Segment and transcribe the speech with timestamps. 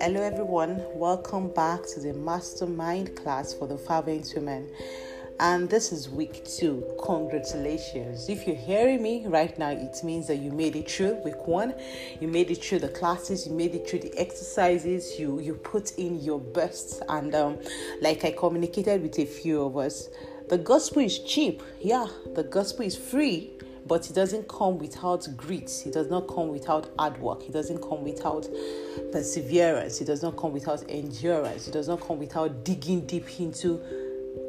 [0.00, 0.82] Hello, everyone.
[0.94, 4.70] Welcome back to the mastermind class for the fervent women.
[5.40, 6.90] And this is week two.
[7.04, 8.30] Congratulations.
[8.30, 11.74] If you're hearing me right now, it means that you made it through week one.
[12.18, 15.98] You made it through the classes, you made it through the exercises, you, you put
[15.98, 17.02] in your best.
[17.10, 17.58] And um,
[18.00, 20.08] like I communicated with a few of us,
[20.48, 21.62] the gospel is cheap.
[21.78, 23.52] Yeah, the gospel is free
[23.86, 25.70] but it doesn't come without grit.
[25.86, 27.44] It does not come without hard work.
[27.44, 28.46] It doesn't come without
[29.12, 30.00] perseverance.
[30.00, 31.68] It does not come without endurance.
[31.68, 33.80] It does not come without digging deep into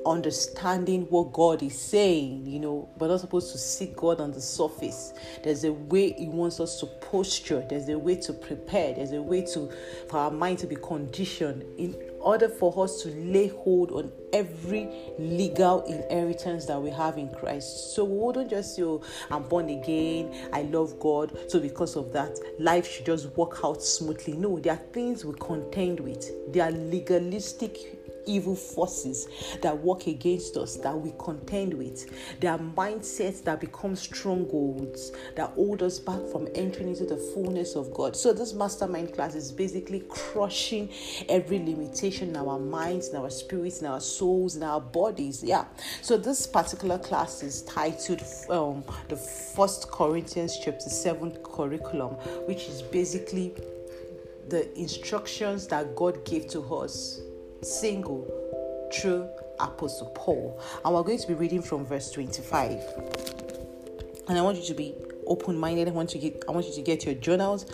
[0.06, 4.42] understanding what God is saying, you know, but not supposed to seek God on the
[4.42, 5.14] surface.
[5.44, 9.22] There's a way He wants us to posture, there's a way to prepare, there's a
[9.22, 9.72] way to
[10.10, 14.88] for our mind to be conditioned in order for us to lay hold on every
[15.20, 17.94] legal inheritance that we have in Christ.
[17.96, 22.14] So we wouldn't just say, oh, I'm born again, I love God, so because of
[22.14, 24.34] that, life should just work out smoothly.
[24.34, 29.28] No, there are things we contend with, there are legalistic evil forces
[29.62, 32.12] that work against us that we contend with.
[32.40, 37.76] There are mindsets that become strongholds that hold us back from entering into the fullness
[37.76, 38.16] of God.
[38.16, 40.90] So, this mastermind class is basically crushing
[41.30, 45.44] every limitation in our minds, in our spirits, in our souls, in our bodies.
[45.44, 45.66] Yeah.
[46.02, 52.14] So, this particular class is titled um, the First Corinthians chapter 7 curriculum,
[52.48, 53.54] which is basically
[54.50, 57.22] the instructions that God gave to us
[57.62, 58.28] single
[58.92, 60.60] through Apostle Paul.
[60.84, 62.82] And we're going to be reading from verse 25.
[64.28, 64.96] And I want you to be
[65.32, 65.88] open-minded.
[65.88, 67.66] I want to get I want you to get your journals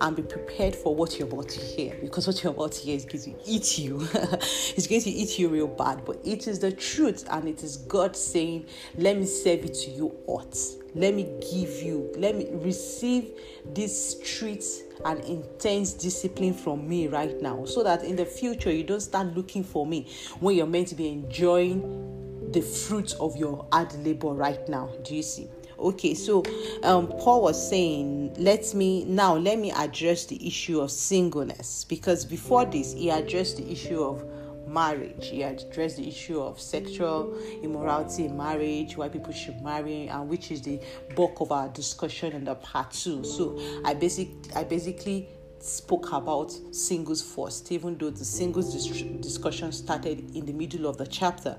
[0.00, 1.96] and be prepared for what you're about to hear.
[2.00, 4.06] Because what you're about to hear is going to eat you.
[4.14, 6.04] it's going to eat you real bad.
[6.04, 9.90] But it is the truth and it is God saying, Let me serve it to
[9.90, 10.56] you hot.
[10.94, 13.32] Let me give you, let me receive
[13.66, 14.64] this strict
[15.04, 19.26] and intense discipline from me right now so that in the future you don't start
[19.36, 20.08] looking for me
[20.40, 24.90] when you're meant to be enjoying the fruits of your hard labor right now.
[25.02, 25.48] Do you see?
[25.78, 26.42] Okay, so
[26.82, 32.24] um, Paul was saying, let me now let me address the issue of singleness because
[32.24, 34.24] before this he addressed the issue of
[34.66, 35.28] marriage.
[35.28, 40.50] He addressed the issue of sexual immorality in marriage, why people should marry, and which
[40.50, 40.80] is the
[41.14, 43.22] bulk of our discussion in the part two.
[43.22, 45.28] So I basic I basically
[45.60, 50.96] spoke about singles first, even though the singles dis- discussion started in the middle of
[50.96, 51.56] the chapter.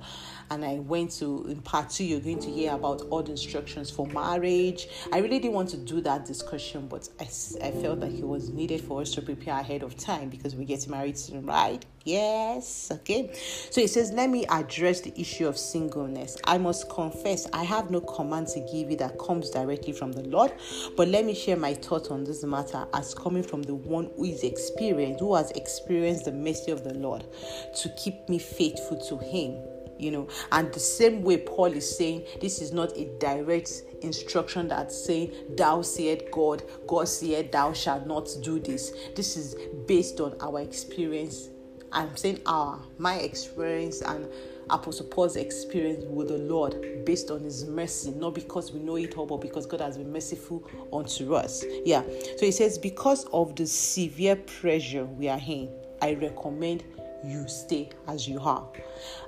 [0.50, 3.91] And I went to, in part two, you're going to hear about all the instructions
[3.91, 4.88] for marriage.
[5.12, 8.50] I really didn't want to do that discussion, but I, I felt like it was
[8.50, 11.85] needed for us to prepare ahead of time because we get married soon, right?
[12.06, 13.31] Yes, okay.
[13.69, 16.38] So it says, Let me address the issue of singleness.
[16.46, 20.24] I must confess, I have no command to give you that comes directly from the
[20.24, 20.53] Lord,
[20.96, 24.24] but let me share my thoughts on this matter as coming from the one who
[24.24, 27.25] is experienced, who has experienced the mercy of the Lord
[27.75, 32.25] to keep me faithful to Him you know and the same way paul is saying
[32.41, 38.06] this is not a direct instruction that saying thou said god god said thou shalt
[38.06, 39.56] not do this this is
[39.88, 41.50] based on our experience
[41.91, 44.28] I'm saying our, my experience and
[44.69, 49.18] Apostle Paul's experience with the Lord based on his mercy, not because we know it
[49.18, 51.64] all, but because God has been merciful unto us.
[51.85, 52.03] Yeah.
[52.38, 55.69] So he says, because of the severe pressure we are in,
[56.02, 56.84] I recommend
[57.23, 58.67] you stay as you are.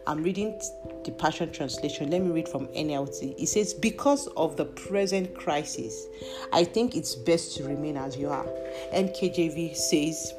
[0.07, 0.59] I'm reading
[1.03, 2.09] the Passion Translation.
[2.09, 3.35] Let me read from NLT.
[3.37, 6.07] It says, Because of the present crisis,
[6.53, 8.45] I think it's best to remain as you are.
[8.93, 10.33] NKJV says,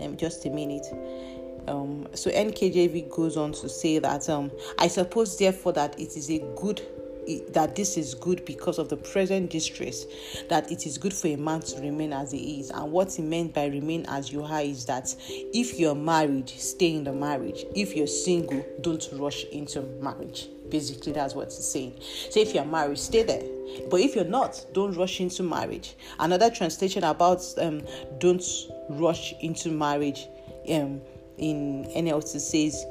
[0.00, 0.86] um, just a minute.
[1.68, 6.30] Um, so NKJV goes on to say that um, I suppose therefore that it is
[6.30, 6.82] a good
[7.50, 10.06] that this is good because of the present distress
[10.48, 12.70] that it is good for a man to remain as he is.
[12.70, 16.94] And what he meant by remain as you are is that if you're married stay
[16.94, 17.64] in the marriage.
[17.74, 20.48] If you're single don't rush into marriage.
[20.70, 21.98] Basically that's what it's saying.
[22.30, 23.42] So if you're married stay there.
[23.88, 25.94] But if you're not don't rush into marriage.
[26.18, 27.82] Another translation about um,
[28.18, 28.44] don't
[28.90, 30.26] rush into marriage
[30.70, 31.00] um,
[31.38, 32.84] in NLT says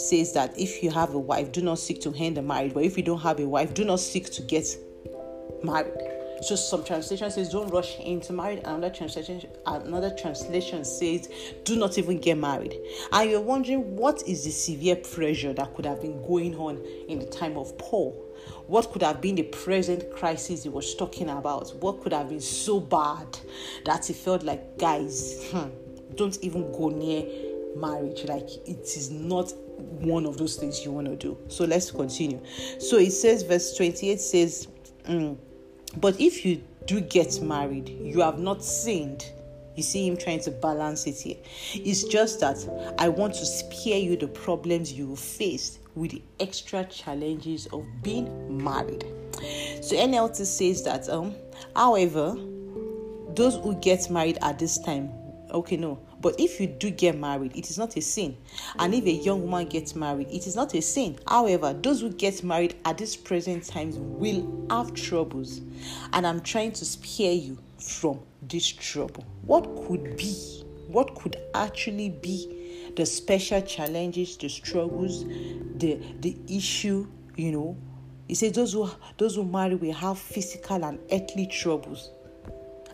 [0.00, 2.74] says that if you have a wife, do not seek to end the marriage.
[2.74, 4.66] But if you don't have a wife, do not seek to get
[5.62, 5.92] married.
[6.42, 8.60] So some translation says don't rush into marriage.
[8.64, 11.28] Another translation another translation says
[11.64, 12.74] do not even get married.
[13.12, 17.18] And you're wondering what is the severe pressure that could have been going on in
[17.18, 18.12] the time of Paul?
[18.68, 21.76] What could have been the present crisis he was talking about?
[21.76, 23.38] What could have been so bad
[23.84, 25.68] that he felt like, guys, hmm,
[26.14, 27.24] don't even go near
[27.76, 28.24] marriage.
[28.24, 31.38] Like it is not one of those things you want to do.
[31.48, 32.42] So let's continue.
[32.78, 34.68] So it says, verse 28 says,
[35.04, 35.36] mm,
[35.96, 39.24] But if you do get married, you have not sinned.
[39.76, 41.36] You see him trying to balance it here.
[41.74, 42.58] It's just that
[42.98, 48.62] I want to spare you the problems you face with the extra challenges of being
[48.62, 49.04] married.
[49.80, 51.34] So NLT says that um
[51.74, 52.36] however
[53.34, 55.10] those who get married at this time
[55.50, 58.36] okay no but if you do get married it is not a sin.
[58.78, 61.18] And if a young woman gets married it is not a sin.
[61.26, 65.60] However those who get married at this present times will have troubles.
[66.12, 69.24] And i'm trying to spare you from this trouble.
[69.42, 75.24] What could be what could actually be the special challenges the struggles
[75.76, 77.06] the the issue
[77.36, 77.76] you know?
[78.28, 82.10] He says those who those who marry will have physical and earthly troubles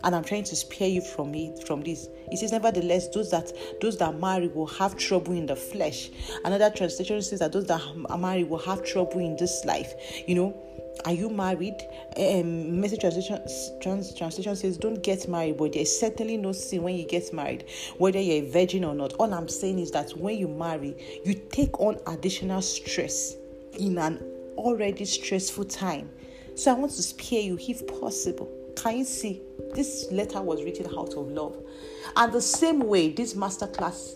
[0.03, 2.07] and I'm trying to spare you from it from this.
[2.31, 3.51] It says, nevertheless, those that
[3.81, 6.09] those that marry will have trouble in the flesh.
[6.43, 7.81] Another translation says that those that
[8.19, 9.93] married will have trouble in this life.
[10.27, 10.63] You know,
[11.05, 11.75] are you married?
[12.17, 13.39] Um, message translation
[13.81, 17.65] trans, translation says, don't get married, but there's certainly no sin when you get married,
[17.97, 19.13] whether you're a virgin or not.
[19.13, 23.35] All I'm saying is that when you marry, you take on additional stress
[23.77, 24.17] in an
[24.57, 26.09] already stressful time.
[26.55, 28.51] So I want to spare you if possible.
[28.77, 29.41] Can you see?
[29.73, 31.57] This letter was written out of love.
[32.15, 34.13] And the same way, this masterclass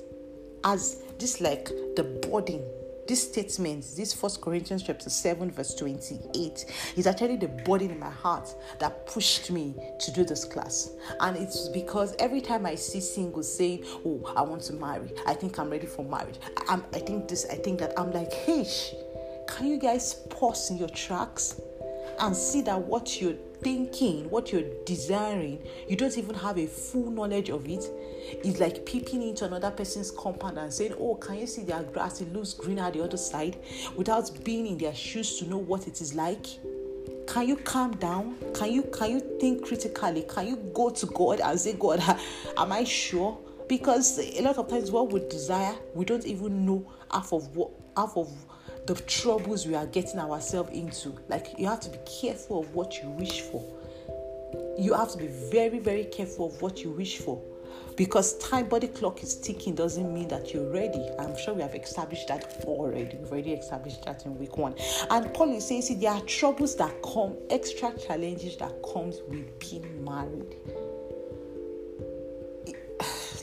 [0.63, 1.65] as this like
[1.95, 2.63] the burden
[3.11, 6.65] this statement, this First Corinthians chapter 7, verse 28,
[6.95, 10.91] is actually the burden in my heart that pushed me to do this class.
[11.19, 15.33] And it's because every time I see singles saying, Oh, I want to marry, I
[15.33, 16.39] think I'm ready for marriage.
[16.69, 17.99] I'm, I think this, I think that.
[17.99, 18.65] I'm like, hey,
[19.45, 21.59] can you guys pause in your tracks
[22.19, 27.11] and see that what you're thinking, what you're desiring, you don't even have a full
[27.11, 27.89] knowledge of it.
[28.43, 32.21] It's like peeping into another person's compound and saying, Oh, can you see their grass?
[32.21, 33.57] It looks greener the other side
[33.95, 36.45] without being in their shoes to know what it is like.
[37.27, 38.35] Can you calm down?
[38.53, 40.23] Can you can you think critically?
[40.27, 41.99] Can you go to God and say, God,
[42.57, 43.37] am I sure?
[43.67, 47.71] Because a lot of times what we desire, we don't even know half of what
[47.95, 48.29] half of
[48.85, 51.15] the troubles we are getting ourselves into.
[51.27, 53.63] Like, you have to be careful of what you wish for.
[54.77, 57.41] You have to be very, very careful of what you wish for.
[57.95, 61.09] Because time body clock is ticking doesn't mean that you're ready.
[61.19, 63.17] I'm sure we have established that already.
[63.17, 64.75] We've already established that in week one.
[65.09, 69.59] And Paul is saying, see, there are troubles that come, extra challenges that comes with
[69.59, 70.55] being married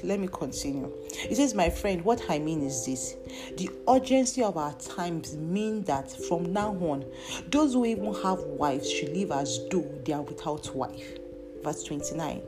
[0.05, 0.93] let me continue.
[1.13, 3.17] It says, My friend, what I mean is this
[3.57, 7.05] the urgency of our times mean that from now on,
[7.49, 11.19] those who even have wives should live as though they are without wife.
[11.63, 12.43] Verse 29.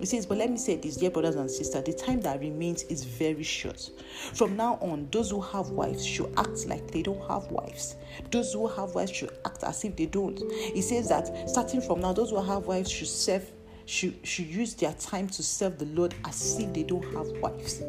[0.00, 2.84] It says, But let me say this, dear brothers and sisters, the time that remains
[2.84, 3.90] is very short.
[4.34, 7.96] From now on, those who have wives should act like they don't have wives.
[8.30, 10.40] Those who have wives should act as if they don't.
[10.40, 13.50] It says that starting from now, those who have wives should serve
[13.86, 17.82] should, should use their time to serve the Lord as if they don't have wives.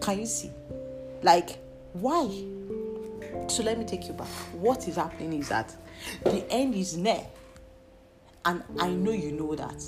[0.00, 0.50] Can you see?
[1.22, 1.58] Like,
[1.92, 2.26] why?
[3.48, 4.28] So let me take you back.
[4.52, 5.74] What is happening is that
[6.24, 7.26] the end is near.
[8.44, 9.82] And I know you know that.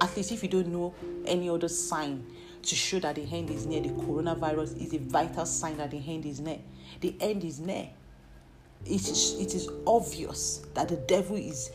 [0.00, 0.94] At least if you don't know
[1.26, 2.24] any other sign
[2.62, 6.02] to show that the end is near, the coronavirus is a vital sign that the
[6.06, 6.58] end is near.
[7.00, 7.88] The end is near.
[8.86, 11.70] It is, it is obvious that the devil is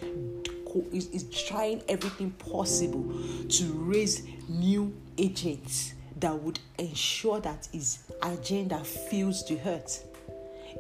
[0.91, 3.03] is, is trying everything possible
[3.49, 10.03] to raise new agents that would ensure that his agenda feels the hurt.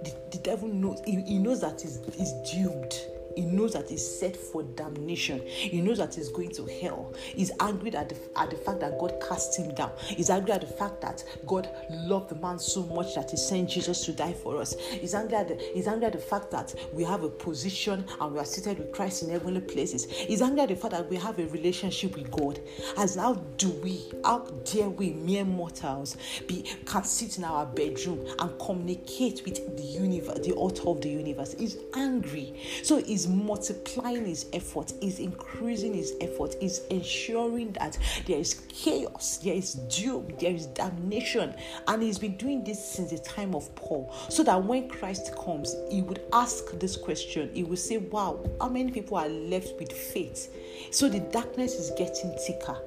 [0.03, 2.93] The, the devil knows he, he knows that he's, he's doomed
[3.35, 5.41] he knows that he's set for damnation.
[5.45, 7.13] He knows that he's going to hell.
[7.35, 9.91] He's angry at the, at the fact that God cast him down.
[9.99, 13.69] He's angry at the fact that God loved the man so much that he sent
[13.69, 14.75] Jesus to die for us.
[14.79, 18.33] He's angry at the, he's angry at the fact that we have a position and
[18.33, 20.09] we are seated with Christ in heavenly places.
[20.09, 22.59] He's angry at the fact that we have a relationship with God.
[22.97, 28.25] As how do we, how dare we, mere mortals, be can sit in our bedroom
[28.39, 31.55] and communicate with the universe, the author of the universe?
[31.57, 32.53] He's angry.
[32.83, 39.37] So he's multiplying his effort, is increasing his effort, is ensuring that there is chaos,
[39.37, 41.53] there is doom, there is damnation.
[41.87, 44.13] And he's been doing this since the time of Paul.
[44.29, 47.49] So that when Christ comes, he would ask this question.
[47.53, 50.53] He would say, Wow, how many people are left with faith?
[50.91, 52.77] So the darkness is getting thicker.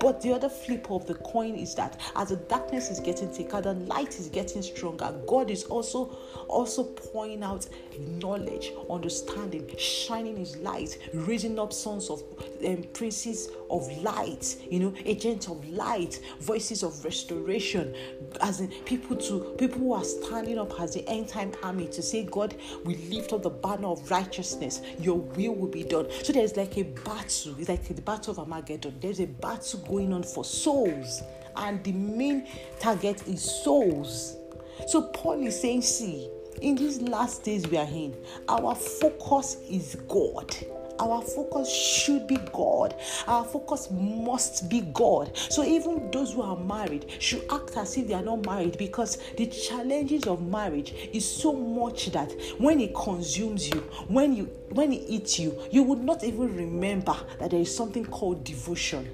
[0.00, 3.60] But the other flip of the coin is that as the darkness is getting thicker,
[3.60, 5.14] the light is getting stronger.
[5.26, 6.16] God is also
[6.48, 12.22] also pouring out knowledge, understanding, shining his light, raising up sons of
[12.66, 17.94] um, princes of light, you know, agents of light, voices of restoration,
[18.40, 22.02] as in people to people who are standing up as the end time army to
[22.02, 26.06] say, God, we lift up the banner of righteousness, your will will be done.
[26.22, 28.94] So there's like a battle, it's like the battle of Armageddon.
[29.00, 31.22] There's a battle going on for souls,
[31.56, 32.46] and the main
[32.78, 34.36] target is souls.
[34.86, 36.30] So Paul is saying, see,
[36.62, 38.16] in these last days we are in,
[38.48, 40.54] our focus is God.
[41.00, 42.96] Our focus should be God.
[43.28, 45.36] Our focus must be God.
[45.36, 49.18] So even those who are married should act as if they are not married because
[49.36, 54.92] the challenges of marriage is so much that when it consumes you, when you when
[54.92, 59.08] it eats you, you would not even remember that there is something called devotion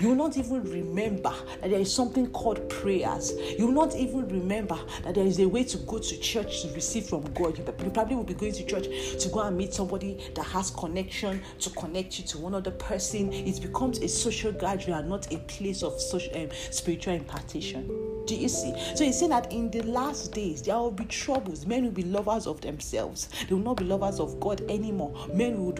[0.00, 3.32] you will not even remember that there is something called prayers.
[3.58, 6.68] You will not even remember that there is a way to go to church to
[6.74, 7.58] receive from God.
[7.58, 8.86] You, probably will be going to church
[9.20, 13.32] to go and meet somebody that has connection to connect you to one other person.
[13.32, 17.86] It becomes a social gathering not a place of social, um, spiritual impartation.
[18.26, 18.74] Do you see?
[18.94, 21.66] So he's saying that in the last days there will be troubles.
[21.66, 23.28] Men will be lovers of themselves.
[23.48, 25.28] They will not be lovers of God anymore.
[25.32, 25.78] Men would,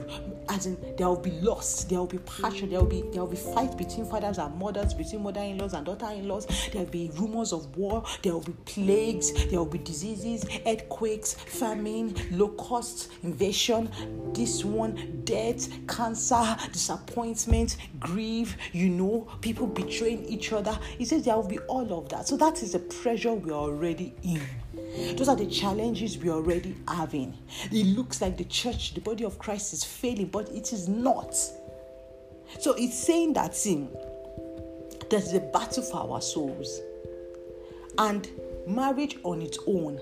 [0.49, 2.71] as in, there will be loss, There will be passion.
[2.71, 6.47] There will be there will be fight between fathers and mothers, between mother-in-laws and daughter-in-laws.
[6.73, 8.05] There will be rumors of war.
[8.23, 9.33] There will be plagues.
[9.47, 13.91] There will be diseases, earthquakes, famine, locusts, invasion.
[14.33, 18.57] This one, death, cancer, disappointment, grief.
[18.73, 20.79] You know, people betraying each other.
[20.97, 22.29] He says there will be all of that.
[22.29, 24.41] So that is the pressure we're already in.
[25.17, 27.37] Those are the challenges we're already having.
[27.71, 31.35] It looks like the church, the body of Christ is failing, but it is not.
[31.35, 33.89] So it's saying that sin,
[35.11, 36.81] there's a battle for our souls.
[37.99, 38.29] And
[38.67, 39.99] marriage on its own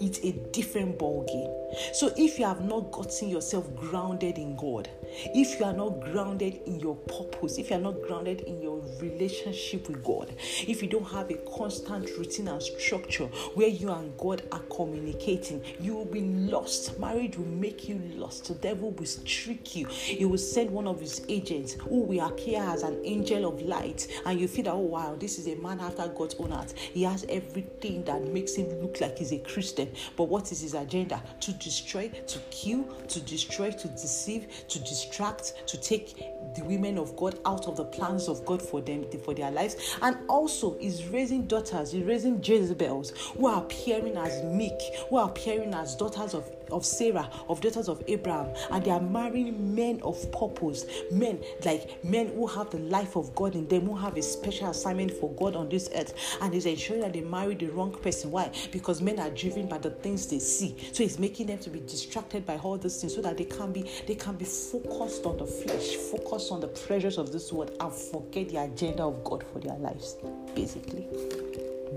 [0.00, 1.50] it's a different ball game.
[1.92, 4.88] So if you have not gotten yourself grounded in God,
[5.34, 8.82] if you are not grounded in your purpose, if you are not grounded in your
[9.00, 10.34] relationship with God,
[10.66, 15.62] if you don't have a constant routine and structure where you and God are communicating,
[15.80, 16.98] you will be lost.
[16.98, 18.48] Marriage will make you lost.
[18.48, 19.86] The devil will trick you.
[19.86, 24.06] He will send one of his agents who will appear as an angel of light,
[24.24, 26.72] and you feel that, oh wow, this is a man after God's own heart.
[26.72, 29.92] He has everything that makes him look like he's a Christian.
[30.16, 31.22] But what is his agenda?
[31.40, 36.16] To destroy, to kill, to destroy, to deceive, to distract, to take
[36.54, 39.96] the women of God out of the plans of God for them, for their lives.
[40.02, 45.28] And also is raising daughters, he's raising Jezebels who are appearing as meek, who are
[45.28, 50.00] appearing as daughters of of Sarah, of daughters of Abraham, and they are marrying men
[50.02, 54.16] of purpose, men like men who have the life of God in them, who have
[54.16, 57.66] a special assignment for God on this earth, and he's ensuring that they marry the
[57.68, 58.30] wrong person.
[58.30, 58.50] Why?
[58.72, 60.76] Because men are driven by the things they see.
[60.92, 63.72] So it's making them to be distracted by all these things so that they can
[63.72, 67.76] be they can be focused on the flesh, focused on the pleasures of this world,
[67.80, 70.16] and forget the agenda of God for their lives.
[70.54, 71.06] Basically.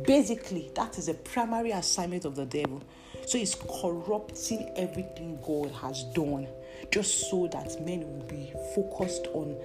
[0.03, 2.81] Basically, that is a primary assignment of the devil.
[3.29, 6.47] So he's corrupting everything God has done
[6.89, 9.55] just so that men will be focused on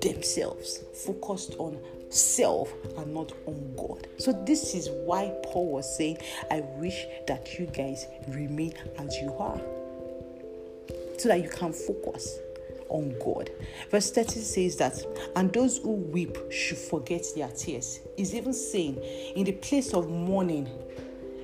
[0.00, 1.78] themselves, focused on
[2.08, 4.06] self and not on God.
[4.16, 9.34] So this is why Paul was saying, I wish that you guys remain as you
[9.34, 9.60] are.
[11.18, 12.38] So that you can focus
[12.88, 13.50] on God.
[13.90, 15.04] Verse 30 says that,
[15.36, 18.00] and those who weep should forget their tears.
[18.16, 18.96] Is even saying,
[19.36, 20.66] in the place of mourning,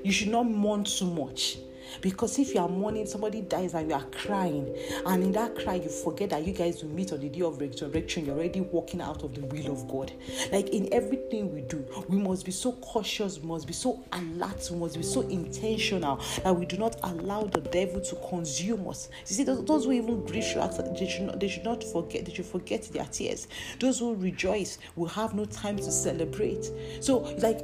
[0.03, 1.59] you should not mourn too much.
[2.01, 4.75] Because if you are mourning, somebody dies and you are crying,
[5.07, 7.61] and in that cry, you forget that you guys will meet on the day of
[7.61, 10.13] resurrection, you're already walking out of the will of God.
[10.53, 14.69] Like in everything we do, we must be so cautious, we must be so alert,
[14.71, 19.09] we must be so intentional that we do not allow the devil to consume us.
[19.27, 22.35] You see, those, those who even grieve, they should, not, they should not forget, they
[22.35, 23.49] should forget their tears.
[23.81, 26.71] Those who rejoice will have no time to celebrate.
[27.01, 27.61] So, like,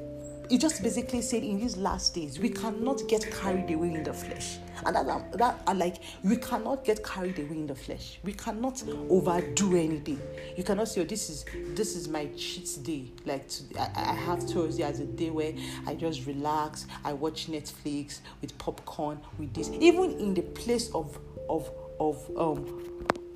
[0.48, 4.12] he just basically said in these last days we cannot get carried away in the
[4.12, 4.58] flesh.
[4.84, 8.18] And that, that like we cannot get carried away in the flesh.
[8.22, 10.20] We cannot overdo anything.
[10.56, 13.12] You cannot say oh this is this is my cheat day.
[13.24, 13.48] Like
[13.78, 15.52] I, I have thursday as a day where
[15.86, 16.86] i just relax.
[17.04, 19.70] I watch netflix with popcorn with this.
[19.70, 21.70] Even in the place of of
[22.00, 22.82] of um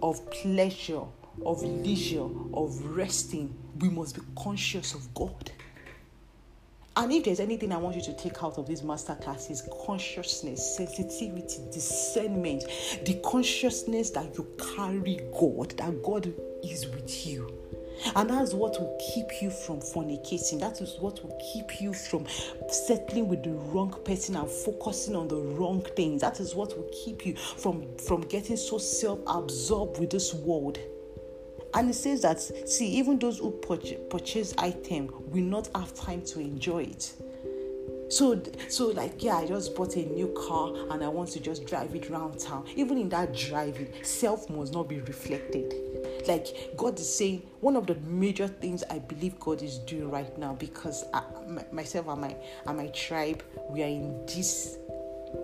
[0.03, 1.03] of pleasure
[1.45, 5.53] of leisure of resting we must be conscious of god
[6.99, 10.77] and if there's anything I want you to take out of this masterclass is consciousness,
[10.77, 12.65] sensitivity, discernment,
[13.05, 17.55] the consciousness that you carry God, that God is with you.
[18.17, 20.59] And that's what will keep you from fornicating.
[20.59, 22.27] That is what will keep you from
[22.69, 26.21] settling with the wrong person and focusing on the wrong things.
[26.23, 30.81] That is what will keep you from, from getting so self absorbed with this world.
[31.79, 36.41] And it says that, see, even those who purchase, item will not have time to
[36.41, 37.13] enjoy it.
[38.11, 41.67] So, so like, yeah, I just bought a new car and I want to just
[41.67, 42.67] drive it around town.
[42.75, 45.73] Even in that driving, self must not be reflected.
[46.27, 50.37] Like God is saying, one of the major things I believe God is doing right
[50.37, 51.23] now, because I,
[51.71, 52.35] myself and my
[52.67, 54.79] and my tribe, we are in this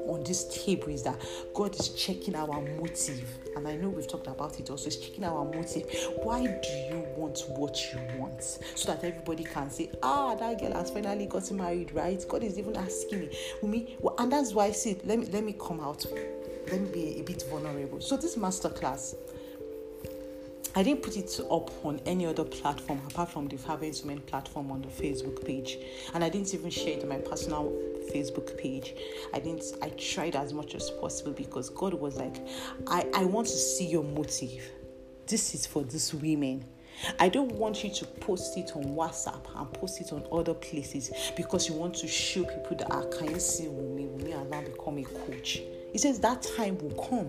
[0.06, 1.20] on this table is that
[1.54, 3.38] God is checking our motive.
[3.56, 4.86] And I know we've talked about it also.
[4.86, 5.84] He's checking our motive.
[6.22, 8.42] Why do you want what you want?
[8.42, 12.24] So that everybody can say, ah, that girl has finally gotten married, right?
[12.28, 13.30] God is even asking me.
[13.62, 16.04] me well, and that's why I said, let me let me come out.
[16.70, 18.00] Let me be a bit vulnerable.
[18.00, 19.14] So this masterclass,
[20.76, 24.72] I didn't put it up on any other platform apart from the Fervent Women platform
[24.72, 25.78] on the Facebook page.
[26.14, 27.70] And I didn't even share it on my personal
[28.12, 28.94] Facebook page.
[29.32, 32.44] I didn't I tried as much as possible because God was like,
[32.88, 34.64] I, I want to see your motive.
[35.28, 36.64] This is for these women.
[37.20, 41.10] I don't want you to post it on WhatsApp and post it on other places
[41.36, 44.48] because you want to show people that I ah, can you see Wumi, Wumi has
[44.48, 45.60] now become a coach.
[45.92, 47.26] He says that time will come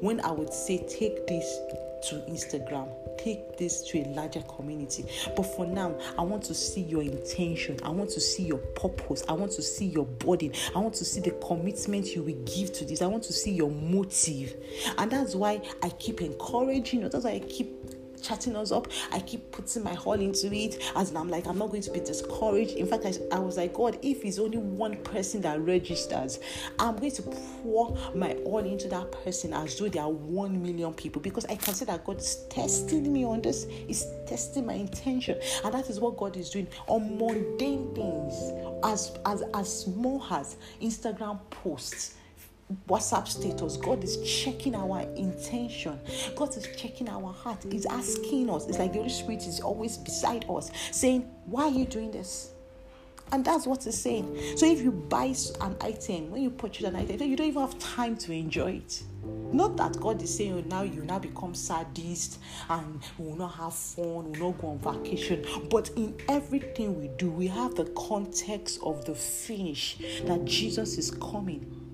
[0.00, 1.58] when I would say, take this
[2.02, 2.88] to Instagram.
[3.18, 5.04] Take this to a larger community.
[5.34, 7.78] But for now, I want to see your intention.
[7.82, 9.24] I want to see your purpose.
[9.28, 10.52] I want to see your body.
[10.74, 13.02] I want to see the commitment you will give to this.
[13.02, 14.56] I want to see your motive.
[14.98, 17.08] And that's why I keep encouraging you.
[17.08, 18.88] That's why I keep chatting us up.
[19.12, 22.00] I keep putting my all into it as I'm like, I'm not going to be
[22.00, 22.72] discouraged.
[22.72, 26.38] In fact, I, I was like, God, if it's only one person that registers,
[26.78, 30.92] I'm going to pour my all into that person as though there are one million
[30.94, 34.74] people because I can say that God is testing me on this, He's testing my
[34.74, 35.38] intention.
[35.64, 38.34] And that is what God is doing on mundane things,
[38.84, 42.14] as as as small as Instagram posts
[42.88, 43.76] WhatsApp status.
[43.76, 46.00] God is checking our intention.
[46.34, 47.64] God is checking our heart.
[47.70, 48.66] He's asking us.
[48.66, 52.50] It's like the Holy Spirit is always beside us, saying, Why are you doing this?
[53.32, 54.56] And that's what it's saying.
[54.56, 57.76] So if you buy an item, when you purchase an item, you don't even have
[57.78, 59.02] time to enjoy it.
[59.52, 63.54] Not that God is saying, oh, now you now become sadist and we will not
[63.54, 65.44] have fun, we will not go on vacation.
[65.70, 71.10] But in everything we do, we have the context of the finish that Jesus is
[71.10, 71.85] coming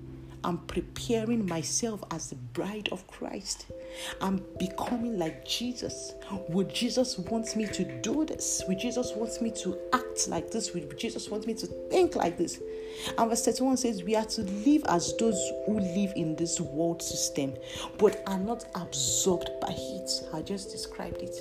[0.43, 3.67] I'm preparing myself as the bride of Christ.
[4.21, 6.13] I'm becoming like Jesus.
[6.49, 8.63] Would Jesus want me to do this?
[8.67, 10.73] Would Jesus want me to act like this?
[10.73, 12.59] Would Jesus want me to think like this?
[13.17, 17.01] And verse 31 says, We are to live as those who live in this world
[17.01, 17.53] system,
[17.97, 20.11] but are not absorbed by it.
[20.33, 21.35] I just described it.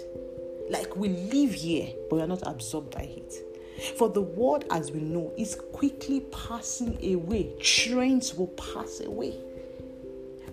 [0.70, 3.51] Like we live here, but we are not absorbed by it.
[3.96, 7.52] For the world, as we know, is quickly passing away.
[7.60, 9.36] Trends will pass away.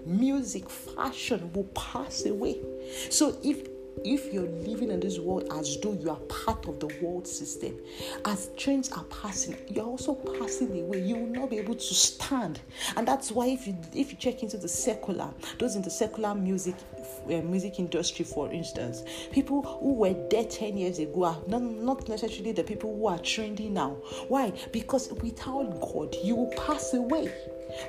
[0.05, 2.59] Music, fashion will pass away.
[3.09, 3.67] So if
[4.03, 7.75] if you're living in this world as though you are part of the world system,
[8.25, 11.01] as trends are passing, you're also passing away.
[11.01, 12.59] You will not be able to stand,
[12.95, 16.35] and that's why if you if you check into the secular, those in the secular
[16.35, 16.75] music
[17.25, 22.09] uh, music industry, for instance, people who were dead ten years ago are not, not
[22.09, 23.91] necessarily the people who are trending now.
[24.27, 24.53] Why?
[24.71, 27.31] Because without God, you will pass away.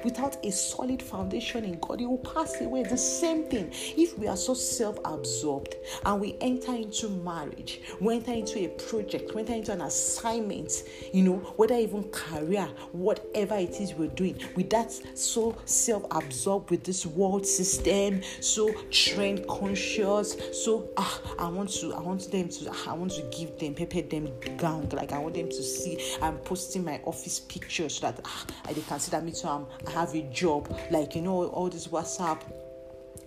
[0.05, 2.83] Without a solid foundation in God, it will pass away.
[2.83, 3.71] The same thing.
[3.97, 8.69] If we are so self absorbed and we enter into marriage, we enter into a
[8.69, 14.09] project, we enter into an assignment, you know, whether even career, whatever it is we're
[14.09, 21.21] doing, with that so self absorbed with this world system, so trend conscious, so ah,
[21.39, 24.89] I want to, I want them to, I want to give them, prepare them gown,
[24.91, 26.17] like I want them to see.
[26.23, 29.49] I'm posting my office picture so that ah, they can see that me too.
[29.49, 32.41] I'm I have a job, like you know, all this WhatsApp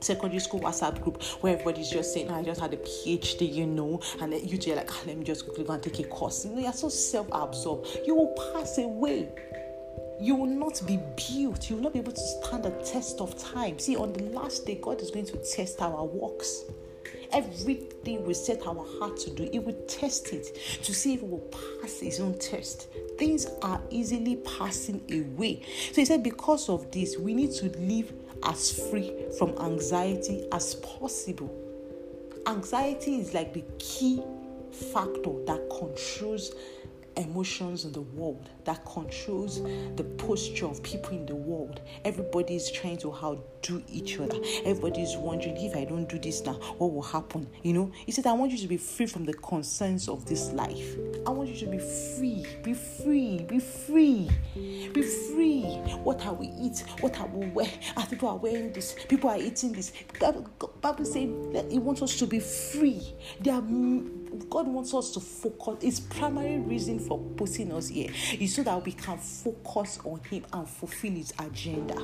[0.04, 3.66] secondary school WhatsApp group where everybody's just saying, oh, I just had a PhD, you
[3.66, 6.04] know, and then you are like, ah, let me just quickly go and take a
[6.04, 6.46] course.
[6.46, 7.88] You know, you're so self-absorbed.
[8.06, 9.30] You will pass away.
[10.20, 11.70] You will not be built.
[11.70, 13.80] You will not be able to stand the test of time.
[13.80, 16.64] See, on the last day, God is going to test our works.
[17.32, 21.30] Everything we set our heart to do, it will test it to see if it
[21.30, 21.50] will
[21.82, 22.90] pass its own test.
[23.18, 25.62] Things are easily passing away.
[25.92, 28.14] So he said, because of this, we need to live
[28.44, 31.54] as free from anxiety as possible.
[32.48, 34.22] Anxiety is like the key
[34.72, 36.52] factor that controls
[37.18, 39.62] emotions in the world, that controls
[39.96, 41.82] the posture of people in the world.
[42.06, 44.38] Everybody is trying to outdo each other.
[44.66, 47.48] Everybody is wondering if I don't do this now, what will happen?
[47.62, 50.52] You know, he said, I want you to be free from the concerns of this
[50.52, 50.96] life.
[51.26, 55.64] I want you to be free, be free, be free, be free.
[56.04, 56.84] What are we eat?
[57.00, 57.70] What are we wear?
[57.98, 59.94] As people are wearing this, people are eating this.
[60.82, 63.02] Bible saying that He wants us to be free.
[63.40, 63.62] There are
[64.50, 65.84] God wants us to focus.
[65.84, 70.46] His primary reason for putting us here is so that we can focus on Him
[70.54, 71.96] and fulfill His agenda.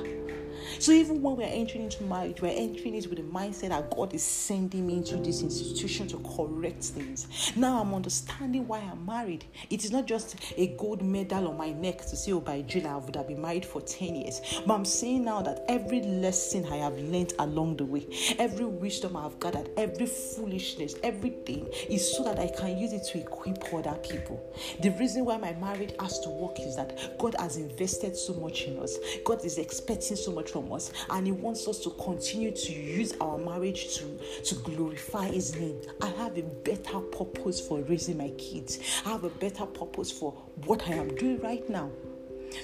[0.78, 4.14] So even when we're entering into marriage, we're entering it with the mindset that God
[4.14, 7.52] is sending me into this institution to correct things.
[7.56, 9.44] Now I'm understanding why I'm married.
[9.70, 12.86] It is not just a gold medal on my neck to say, oh, by June
[12.86, 14.40] I would have been married for 10 years.
[14.66, 18.06] But I'm saying now that every lesson I have learned along the way,
[18.38, 23.18] every wisdom I've gathered, every foolishness, everything is so that I can use it to
[23.18, 24.40] equip other people.
[24.82, 28.62] The reason why my marriage has to work is that God has invested so much
[28.62, 28.96] in us.
[29.24, 33.14] God is expecting so much from us, and He wants us to continue to use
[33.20, 35.80] our marriage to, to glorify His name.
[36.02, 40.32] I have a better purpose for raising my kids, I have a better purpose for
[40.64, 41.90] what I am doing right now.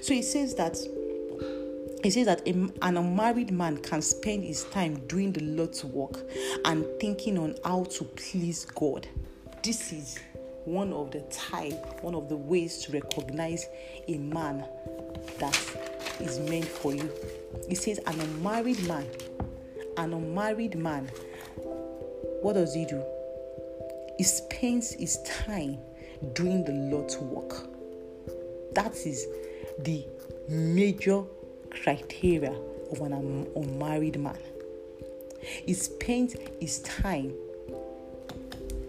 [0.03, 0.77] So He says that
[2.03, 6.21] he says that an unmarried man can spend his time doing the Lord's work
[6.65, 9.09] and thinking on how to please God.
[9.65, 10.19] This is
[10.67, 13.67] one of the type, one of the ways to recognize
[14.07, 14.65] a man
[15.39, 15.59] that
[16.21, 17.11] is meant for you.
[17.69, 19.07] He says, an unmarried man,
[19.97, 21.11] an unmarried man,
[22.43, 23.03] what does he do?
[24.19, 25.79] He spends his time
[26.33, 27.69] doing the Lord's work.
[28.75, 29.27] That is
[29.81, 30.07] the
[30.49, 31.23] major
[31.71, 32.55] criteria
[32.93, 33.13] of an
[33.57, 34.39] unmarried man.
[35.43, 37.33] He spends his time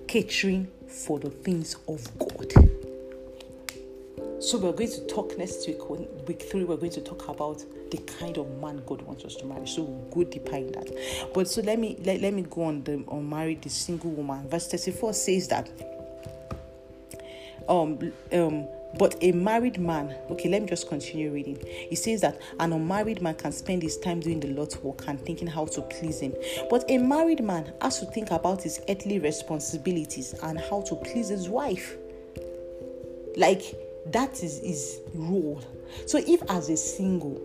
[0.07, 2.51] catering for the things of God.
[4.39, 5.89] So we're going to talk next week,
[6.27, 9.45] week three, we're going to talk about the kind of man God wants us to
[9.45, 9.67] marry.
[9.67, 11.31] So we'll go deeper that.
[11.33, 14.47] But so let me let, let me go on the on marry the single woman.
[14.47, 15.69] Verse 34 says that
[17.69, 17.99] um
[18.31, 21.59] um but a married man, okay, let me just continue reading.
[21.89, 25.19] He says that an unmarried man can spend his time doing the Lord's work and
[25.19, 26.33] thinking how to please him.
[26.69, 31.29] But a married man has to think about his earthly responsibilities and how to please
[31.29, 31.95] his wife.
[33.35, 33.75] Like
[34.07, 35.61] that is his role.
[36.05, 37.41] So if as a single,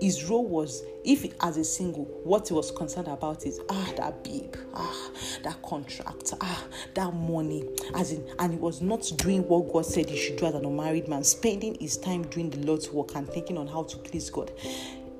[0.00, 4.22] his role was if as a single what he was concerned about is ah that
[4.24, 5.10] babe ah
[5.42, 7.64] that contract ah that money.
[7.94, 10.64] As in and he was not doing what god said he should do as an
[10.64, 14.30] unmarried man spending his time doing the lord's work and thinking on how to please
[14.30, 14.50] god.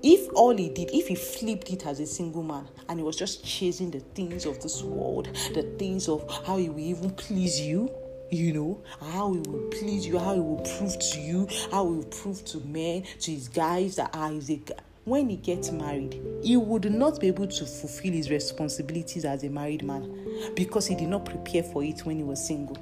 [0.02, 3.16] If all he did, if he flipped it as a single man and he was
[3.16, 7.58] just chasing the things of this world, the things of how he will even please
[7.60, 7.90] you,
[8.30, 11.96] you know how he will please you how he will prove to you how he
[11.96, 15.70] will prove to men to his guys that ah he's a guy when he gets
[15.70, 20.86] married he would not be able to fulfill his responsibilities as a married man because
[20.86, 22.76] he did not prepare for it when he was single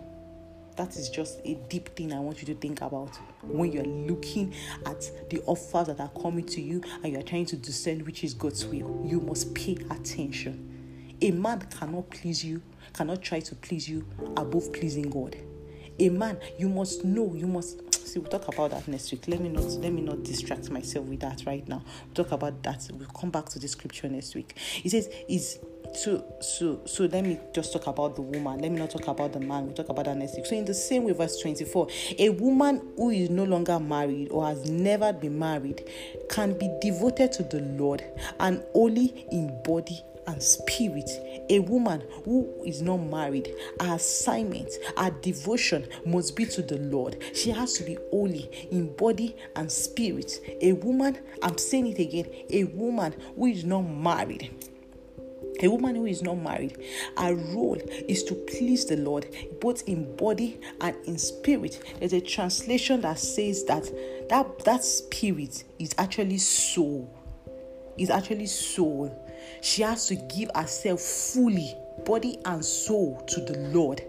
[0.76, 4.54] that is just a deep thing I want you to think about when you're looking
[4.86, 8.34] at the offers that are coming to you and you're trying to discern which is
[8.34, 9.00] God's will.
[9.06, 11.16] You must pay attention.
[11.20, 12.60] A man cannot please you
[12.94, 15.36] cannot try to please you above pleasing God.
[15.98, 19.28] A man, you must know, you must see we'll talk about that next week.
[19.28, 21.82] Let me not let me not distract myself with that right now.
[22.06, 22.88] We'll talk about that.
[22.92, 24.56] We'll come back to the scripture next week.
[24.56, 25.58] He says, is
[25.94, 29.32] so so so let me just talk about the woman let me not talk about
[29.32, 31.88] the man we'll talk about that next week so in the same way verse 24
[32.18, 35.88] a woman who is no longer married or has never been married
[36.28, 38.02] can be devoted to the lord
[38.40, 41.10] and only in body and spirit.
[41.50, 47.22] A woman who is not married, her assignment, her devotion must be to the Lord.
[47.34, 50.40] She has to be holy in body and spirit.
[50.60, 54.50] A woman, I'm saying it again, a woman who is not married.
[55.60, 56.76] A woman who is not married,
[57.16, 59.26] her role is to please the Lord
[59.60, 61.80] both in body and in spirit.
[62.00, 63.84] There's a translation that says that
[64.28, 67.08] that, that spirit is actually soul.
[67.96, 69.23] Is actually soul
[69.60, 74.02] she has to give herself fully, body and soul, to the Lord.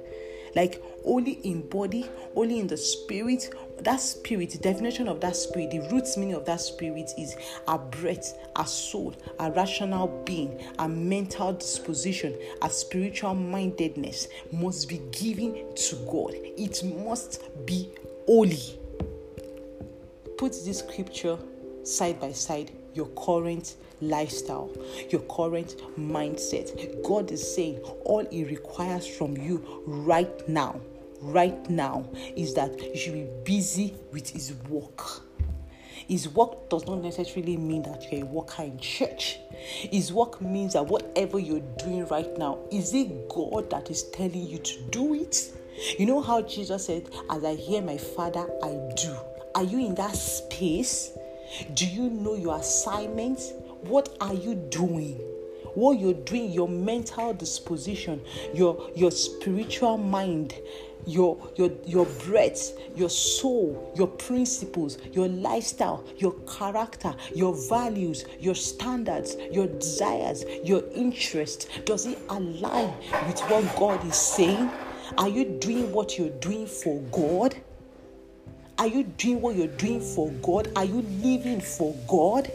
[0.56, 3.54] Like only in body, only in the spirit.
[3.80, 7.36] That spirit, the definition of that spirit, the roots meaning of that spirit is
[7.67, 15.02] a breath, a soul, a rational being, a mental disposition, a spiritual mindedness must be
[15.12, 16.34] given to God.
[16.36, 17.91] It must be
[18.26, 18.80] holy.
[20.38, 21.38] Put this scripture
[21.84, 24.71] side by side your current lifestyle,
[25.10, 27.03] your current mindset.
[27.03, 30.79] God is saying all He requires from you right now,
[31.21, 35.21] right now is that you should be busy with His work.
[36.08, 39.39] His work does not necessarily mean that you're a worker in church.
[39.91, 44.45] His work means that whatever you're doing right now, is it God that is telling
[44.45, 45.51] you to do it?
[45.97, 49.15] You know how Jesus said, As I hear my Father, I do.
[49.55, 51.12] Are you in that space?
[51.73, 53.39] Do you know your assignment?
[53.88, 55.19] What are you doing?
[55.76, 58.21] What you're doing, your mental disposition,
[58.54, 60.56] your your spiritual mind,
[61.06, 68.56] your your your breath, your soul, your principles, your lifestyle, your character, your values, your
[68.56, 71.69] standards, your desires, your interest.
[71.86, 72.91] Does it align
[73.28, 74.71] with what God is saying?
[75.19, 77.56] Are you doing what you're doing for God?
[78.80, 80.71] Are you doing what you're doing for God?
[80.76, 82.52] Are you living for God?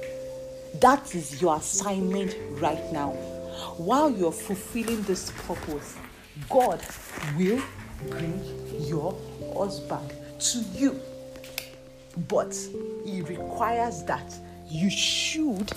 [0.74, 3.10] That is your assignment right now.
[3.76, 5.96] While you're fulfilling this purpose,
[6.48, 6.80] God
[7.36, 7.60] will
[8.08, 8.40] bring
[8.86, 9.14] your
[9.54, 11.00] husband to you.
[12.28, 12.56] But
[13.04, 14.34] it requires that
[14.68, 15.72] you should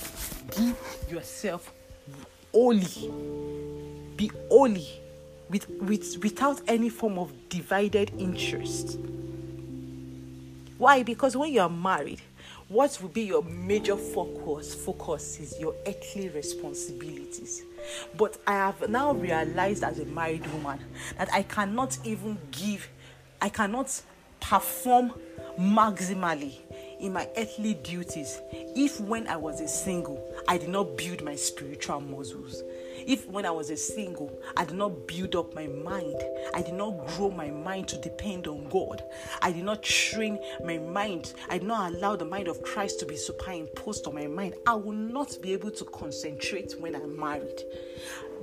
[0.52, 0.78] give
[1.10, 1.74] yourself
[2.52, 3.12] holy.
[4.16, 4.88] Be holy
[5.50, 9.00] with, with, without any form of divided interest.
[10.78, 11.04] Why?
[11.04, 12.22] Because when you are married,
[12.74, 17.62] what will be your major focus focus is your earthly responsibilities.
[18.18, 20.80] But i have now realized as a married woman
[21.18, 22.90] that i cannot even give
[23.42, 24.02] i cannot
[24.40, 25.14] perform
[25.60, 26.56] maximally
[27.00, 31.36] in my earthly duties if when i was a single i did not build my
[31.36, 32.64] spiritual muscles
[33.08, 36.16] if when I was a single, I did not build up my mind,
[36.54, 39.04] I did not grow my mind to depend on God,
[39.42, 43.06] I did not train my mind, I did not allow the mind of Christ to
[43.06, 47.63] be superimposed on my mind, I will not be able to concentrate when I'm married.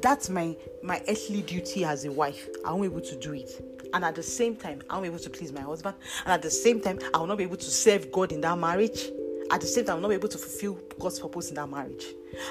[0.01, 2.49] That's my my earthly duty as a wife.
[2.65, 3.63] I won't be able to do it.
[3.93, 5.97] And at the same time, I won't be able to please my husband.
[6.25, 8.57] And at the same time, I will not be able to serve God in that
[8.57, 9.11] marriage
[9.51, 12.05] at the same time, I'm not able to fulfill God's purpose in that marriage.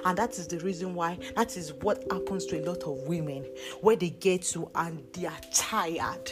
[0.04, 3.46] And that is the reason why that is what happens to a lot of women
[3.82, 6.32] where they get to and they are tired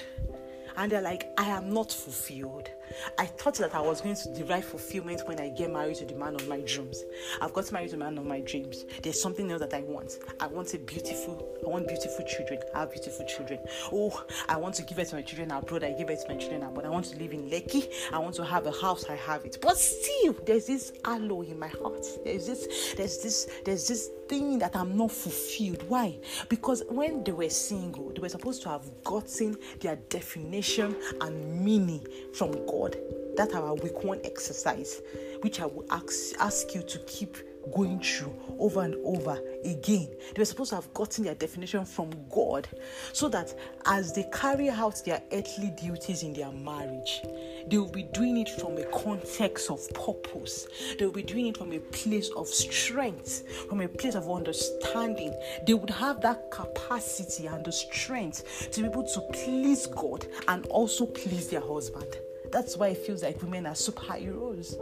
[0.77, 2.69] and they're like, I am not fulfilled.
[3.17, 6.15] I thought that I was going to derive fulfillment when I get married to the
[6.15, 7.03] man of my dreams.
[7.41, 8.85] I've got married to the man of my dreams.
[9.01, 10.19] There's something else that I want.
[10.39, 12.59] I want a beautiful, I want beautiful children.
[12.73, 13.59] I have beautiful children.
[13.91, 15.83] Oh, I want to give it to my children abroad.
[15.83, 16.85] I give it to my children abroad.
[16.85, 17.89] I want to live in Lekki.
[18.11, 19.05] I want to have a house.
[19.09, 19.57] I have it.
[19.61, 22.05] But still, there's this aloe in my heart.
[22.23, 25.83] There's this, there's this, there's this thing that I'm not fulfilled.
[25.87, 26.17] Why?
[26.49, 32.05] Because when they were single, they were supposed to have gotten their definition and meaning
[32.33, 32.86] from God.
[33.35, 35.01] That our week one exercise,
[35.41, 37.37] which I will ask, ask you to keep
[37.73, 40.09] going through over and over again.
[40.33, 42.67] They were supposed to have gotten their definition from God
[43.13, 43.53] so that
[43.85, 47.21] as they carry out their earthly duties in their marriage,
[47.67, 50.67] they will be doing it from a context of purpose.
[50.97, 55.33] They will be doing it from a place of strength, from a place of understanding.
[55.65, 60.65] They would have that capacity and the strength to be able to please God and
[60.67, 62.17] also please their husband.
[62.51, 64.75] That's why it feels like women are superheroes.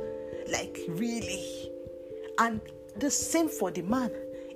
[0.51, 1.71] Like, really
[2.37, 2.61] and
[2.97, 4.11] the same for the man.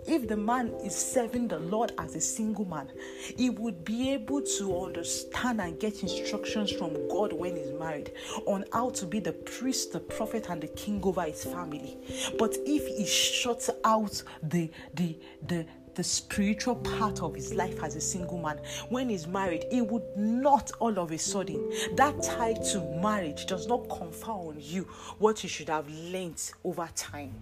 [0.08, 2.90] If the man is serving the Lord as a single man,
[3.38, 8.14] he would be able to understand and get instructions from God when he's married
[8.48, 11.98] on how to be the priest, the prophet, and the king over his family.
[12.40, 15.66] But if he shuts out the the the
[16.00, 18.58] the spiritual part of his life as a single man.
[18.88, 23.68] When he's married, he would not all of a sudden, that tie to marriage does
[23.68, 24.84] not confer on you
[25.18, 27.34] what you should have learned over time.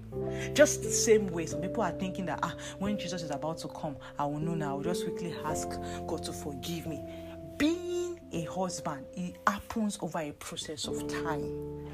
[0.55, 3.67] Just the same way, some people are thinking that ah, when Jesus is about to
[3.67, 4.77] come, I will know now.
[4.77, 5.69] I'll just quickly ask
[6.07, 6.99] God to forgive me.
[7.57, 11.87] Being a husband, it happens over a process of time.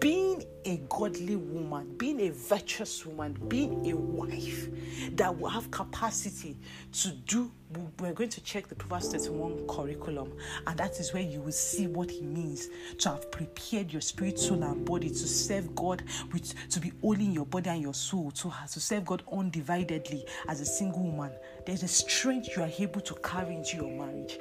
[0.00, 4.68] Being a godly woman, being a virtuous woman, being a wife
[5.12, 6.56] that will have capacity
[6.92, 7.52] to do.
[7.98, 10.32] We're going to check the Proverbs 31 curriculum,
[10.66, 14.38] and that is where you will see what it means to have prepared your spirit,
[14.38, 16.02] soul, and body to serve God,
[16.32, 20.24] with to be holy in your body and your soul, to, to serve God undividedly
[20.48, 21.32] as a single woman.
[21.66, 24.38] There's a strength you are able to carry into your marriage.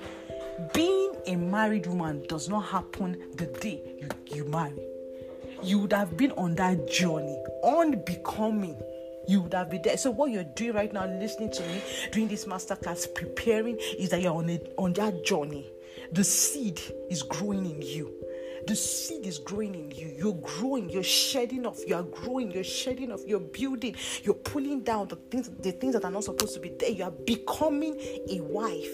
[0.73, 4.87] Being a married woman does not happen the day you, you marry
[5.63, 8.79] you would have been on that journey, unbecoming.
[9.27, 9.97] You would have been there.
[9.97, 14.21] So what you're doing right now, listening to me, doing this masterclass, preparing, is that
[14.21, 15.69] you're on a, on that journey.
[16.11, 18.13] The seed is growing in you.
[18.67, 20.13] The seed is growing in you.
[20.17, 20.89] You're growing.
[20.89, 21.79] You're shedding off.
[21.87, 22.51] You are growing.
[22.51, 23.21] You're shedding off.
[23.25, 23.95] You're building.
[24.23, 26.89] You're pulling down the things, the things that are not supposed to be there.
[26.89, 27.97] You are becoming
[28.29, 28.93] a wife.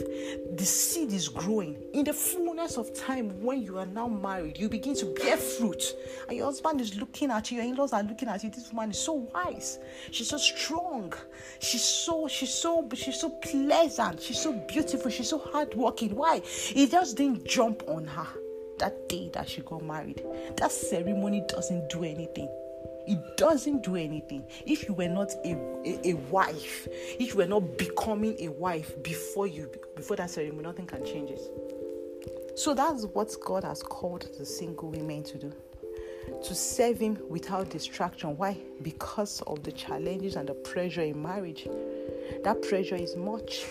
[0.55, 1.81] The seed is growing.
[1.95, 5.83] In the fullness of time, when you are now married, you begin to bear fruit,
[6.27, 7.57] and your husband is looking at you.
[7.57, 8.51] Your in-laws are looking at you.
[8.51, 9.79] This woman is so wise.
[10.11, 11.11] She's so strong.
[11.59, 14.21] She's so she's so she's so pleasant.
[14.21, 15.09] She's so beautiful.
[15.09, 16.15] She's so hardworking.
[16.15, 16.41] Why?
[16.41, 18.42] He just didn't jump on her
[18.79, 20.23] that day that she got married.
[20.57, 22.49] That ceremony doesn't do anything.
[23.05, 24.45] It doesn't do anything.
[24.65, 25.55] If you were not a,
[25.85, 26.87] a, a, wife,
[27.19, 31.29] if you were not becoming a wife before you before that ceremony, nothing can change
[31.31, 31.41] it.
[32.55, 35.53] So that's what God has called the single women to do.
[36.45, 38.37] To serve him without distraction.
[38.37, 38.57] Why?
[38.81, 41.67] Because of the challenges and the pressure in marriage.
[42.43, 43.65] That pressure is much.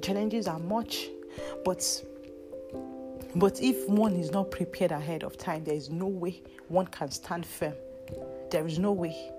[0.00, 1.08] Challenges are much.
[1.64, 2.04] But
[3.36, 7.10] but if one is not prepared ahead of time, there is no way one can
[7.10, 7.74] stand firm.
[8.50, 9.30] There is no way.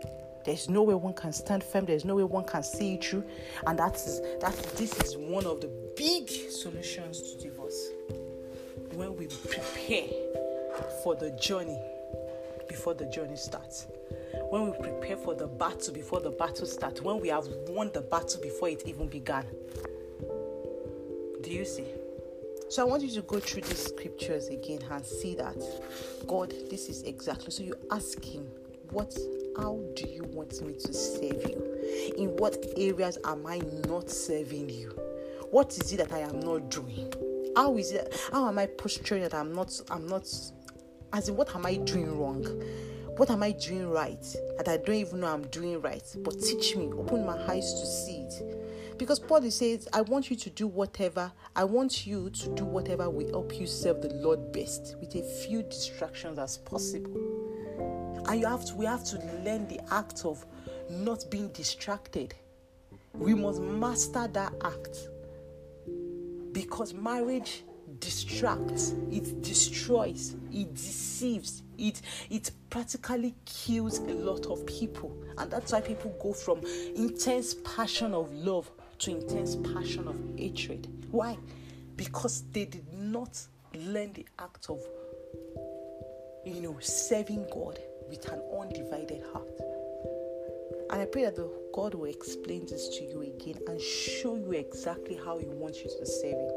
[0.45, 1.86] There's no way one can stand firm.
[1.86, 3.23] There's no way one can see it through.
[3.65, 7.89] And that is that this is one of the big solutions to divorce.
[8.93, 10.10] When we prepare
[11.03, 11.79] for the journey
[12.67, 13.88] before the journey starts.
[14.49, 17.01] When we prepare for the battle before the battle starts.
[17.01, 19.45] When we have won the battle before it even began.
[21.41, 21.86] Do you see?
[22.74, 25.56] So I want you to go through these scriptures again and see that
[26.26, 27.52] God, this is exactly.
[27.52, 28.48] So you ask Him,
[28.90, 29.16] what,
[29.56, 32.14] how do you want me to serve you?
[32.18, 34.90] In what areas am I not serving you?
[35.52, 37.14] What is it that I am not doing?
[37.56, 38.12] How is it?
[38.32, 39.80] How am I posturing that I'm not?
[39.92, 40.28] I'm not.
[41.14, 42.44] As in, what am I doing wrong?
[43.18, 44.26] What am I doing right
[44.58, 46.04] that I don't even know I'm doing right?
[46.24, 48.64] But teach me, open my eyes to see it
[49.04, 53.10] because Paul says, I want you to do whatever, I want you to do whatever
[53.10, 57.12] will help you serve the Lord best with a few distractions as possible.
[58.30, 60.46] And you have to, we have to learn the act of
[60.89, 62.34] not being distracted.
[63.12, 65.10] We must master that act.
[66.54, 67.66] Because marriage
[68.00, 75.13] distracts, it destroys, it deceives, it it practically kills a lot of people.
[75.38, 76.62] And that's why people go from
[76.96, 78.72] intense passion of love
[79.04, 80.88] to intense passion of hatred.
[81.12, 81.38] Why?
[81.98, 83.38] Because they did not
[83.76, 84.80] learn the act of,
[86.46, 89.50] you know, serving God with an undivided heart.
[90.89, 94.52] And I pray that the God will explain this to you again and show you
[94.54, 96.52] exactly how He wants you to serve Him.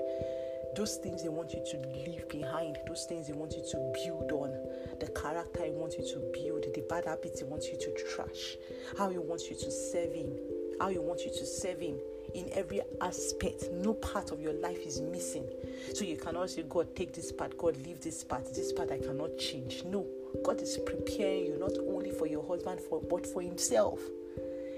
[0.76, 4.30] Those things He wants you to leave behind, those things He wants you to build
[4.30, 4.50] on,
[5.00, 8.56] the character He wants you to build, the bad habits He wants you to trash,
[8.96, 10.30] how He wants you to serve Him,
[10.78, 11.96] how He wants you to serve Him
[12.36, 13.70] in every aspect.
[13.72, 15.46] No part of your life is missing.
[15.94, 18.44] So you cannot say, God, take this part, God, leave this part.
[18.54, 19.82] This part I cannot change.
[19.84, 20.06] No,
[20.44, 24.00] God is preparing you not only for your husband, for, but for Himself.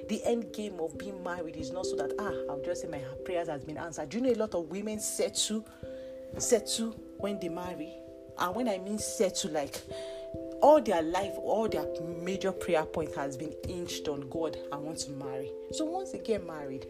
[0.09, 3.01] The end game of being married is not so that, ah, I'll just say my
[3.25, 4.09] prayers has been answered.
[4.09, 5.67] Do you know a lot of women settle,
[6.39, 7.93] settle when they marry?
[8.39, 9.83] And when I mean settle, like
[10.61, 11.87] all their life, all their
[12.23, 14.57] major prayer point has been hinged on God.
[14.73, 15.53] I want to marry.
[15.73, 16.87] So once they get married,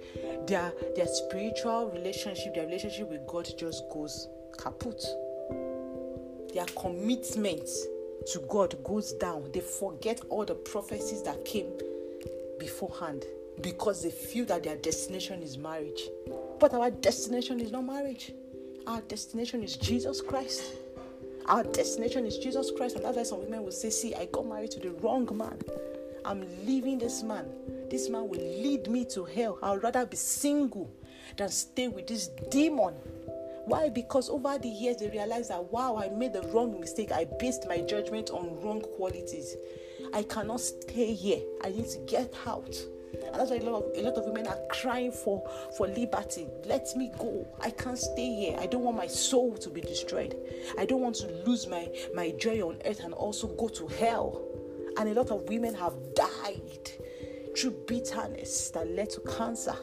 [0.46, 5.02] their their spiritual relationship, their relationship with God just goes kaput.
[6.54, 7.68] Their commitment
[8.32, 9.50] to God goes down.
[9.52, 11.70] They forget all the prophecies that came
[12.58, 13.24] beforehand
[13.60, 16.02] because they feel that their destination is marriage.
[16.58, 18.32] But our destination is not marriage.
[18.86, 20.62] Our destination is Jesus Christ.
[21.48, 22.96] Our destination is Jesus Christ.
[22.96, 25.58] And that's why some women will say, See, I got married to the wrong man.
[26.24, 27.46] I'm leaving this man.
[27.90, 29.58] This man will lead me to hell.
[29.62, 30.90] I'd rather be single
[31.38, 32.94] than stay with this demon.
[33.64, 33.88] Why?
[33.88, 37.12] Because over the years they realize that wow, I made the wrong mistake.
[37.12, 39.56] I based my judgment on wrong qualities.
[40.12, 41.40] I cannot stay here.
[41.62, 42.76] I need to get out.
[43.12, 46.46] And that's why a lot of a lot of women are crying for for liberty.
[46.64, 47.46] Let me go.
[47.60, 48.56] I can't stay here.
[48.58, 50.36] I don't want my soul to be destroyed.
[50.78, 54.44] I don't want to lose my my joy on earth and also go to hell.
[54.98, 56.90] And a lot of women have died
[57.58, 59.74] through bitterness that led to cancer,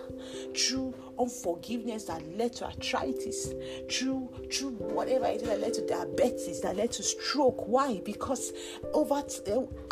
[0.55, 3.53] through unforgiveness that led to arthritis,
[3.91, 7.67] through through whatever it is that led to diabetes, that led to stroke.
[7.67, 8.01] Why?
[8.03, 8.53] Because
[8.93, 9.41] over t-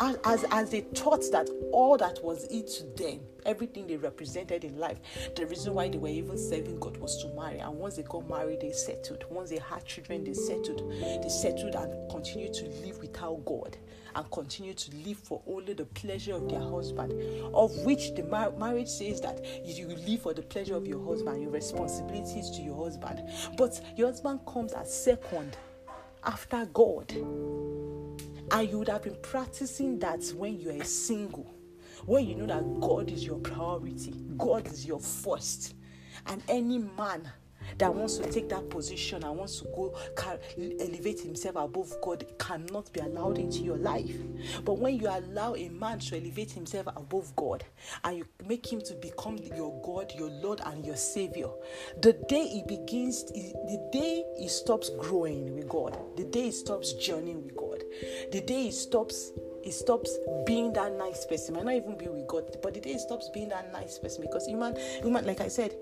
[0.00, 4.64] uh, as as they thought that all that was it to them, everything they represented
[4.64, 4.98] in life,
[5.36, 7.58] the reason why they were even serving God was to marry.
[7.58, 9.24] And once they got married, they settled.
[9.30, 10.90] Once they had children, they settled.
[11.22, 13.76] They settled and continued to live without God
[14.14, 17.12] and continue to live for only the pleasure of their husband,
[17.54, 21.42] of which the mar- marriage says that you live for the pleasure of your husband,
[21.42, 23.28] your responsibilities to your husband.
[23.56, 25.56] But your husband comes as second
[26.24, 27.10] after God.
[28.50, 31.52] And you would have been practicing that when you are single,
[32.06, 35.74] when you know that God is your priority, God is your first.
[36.26, 37.30] And any man
[37.78, 39.94] that wants to take that position and wants to go
[40.58, 44.16] elevate himself above God cannot be allowed into your life.
[44.64, 47.64] But when you allow a man to elevate himself above God
[48.04, 51.48] and you make him to become your God, your Lord, and your Savior,
[52.00, 56.94] the day he begins, the day he stops growing with God, the day he stops
[56.94, 57.82] journeying with God,
[58.32, 59.32] the day he stops
[59.64, 61.54] he stops being that nice person.
[61.54, 64.20] Might not even be with God, but the day he stops being that nice person,
[64.20, 65.74] because human, human, like I said,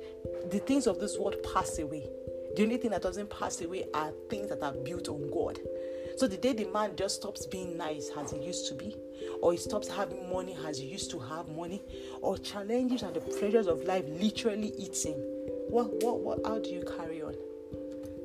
[0.51, 2.09] the things of this world pass away.
[2.55, 5.59] The only thing that doesn't pass away are things that are built on God.
[6.17, 8.95] So the day the man just stops being nice as he used to be,
[9.41, 11.83] or he stops having money as he used to have money,
[12.21, 15.15] or challenges and the pressures of life literally him,
[15.69, 17.35] what, what, what, how do you carry on?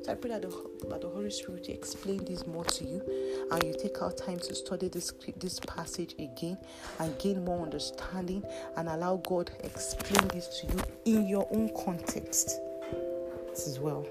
[0.08, 0.48] I pray that the,
[0.88, 3.02] that the Holy Spirit will explain this more to you
[3.50, 6.56] and you take out time to study this, this passage again
[6.98, 8.42] and gain more understanding
[8.78, 12.58] and allow God explain this to you in your own context
[13.52, 14.06] as well.